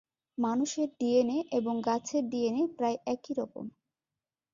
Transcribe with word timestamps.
মানুষের 0.37 0.87
ডিএনএ 0.99 1.39
এবং 1.51 1.75
গাছের 1.87 2.23
ডিএনএ 2.29 2.63
প্রায় 2.77 2.97
একই 3.05 3.33
রকম। 3.39 3.65